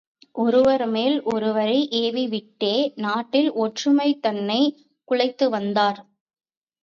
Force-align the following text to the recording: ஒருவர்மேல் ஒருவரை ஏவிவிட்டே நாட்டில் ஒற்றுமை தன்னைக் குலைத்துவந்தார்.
ஒருவர்மேல் 0.35 1.23
ஒருவரை 1.23 1.87
ஏவிவிட்டே 1.91 2.73
நாட்டில் 2.95 3.51
ஒற்றுமை 3.55 4.19
தன்னைக் 4.19 4.77
குலைத்துவந்தார். 5.07 5.99